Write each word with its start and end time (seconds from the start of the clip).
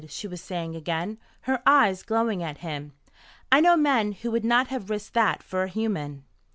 she 0.07 0.27
was 0.27 0.41
saying 0.41 0.75
again, 0.75 1.19
her 1.41 1.61
eyes 1.63 2.01
glowing 2.01 2.41
at 2.41 2.57
him. 2.65 2.91
"I 3.51 3.59
know 3.61 3.77
men 3.77 4.13
who 4.13 4.31
would 4.31 4.43
not 4.43 4.69
have 4.69 4.89
risked 4.89 5.13
that 5.13 5.43
for 5.43 5.61
a 5.61 5.67
human!" 5.69 6.23